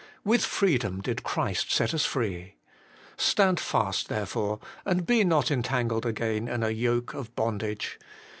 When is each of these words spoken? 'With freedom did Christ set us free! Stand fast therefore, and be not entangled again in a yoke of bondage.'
'With 0.25 0.43
freedom 0.43 0.99
did 1.01 1.21
Christ 1.21 1.71
set 1.71 1.93
us 1.93 2.05
free! 2.05 2.55
Stand 3.17 3.59
fast 3.59 4.09
therefore, 4.09 4.59
and 4.83 5.05
be 5.05 5.23
not 5.23 5.51
entangled 5.51 6.07
again 6.07 6.47
in 6.47 6.63
a 6.63 6.71
yoke 6.71 7.13
of 7.13 7.35
bondage.' 7.35 7.99